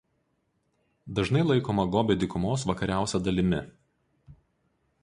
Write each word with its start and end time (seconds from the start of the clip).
Dažnai 1.19 1.43
laikoma 1.49 1.85
Gobio 1.97 2.17
dykumos 2.25 2.67
vakariausia 2.71 3.25
dalimi. 3.29 3.65